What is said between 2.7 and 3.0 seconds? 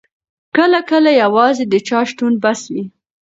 وي.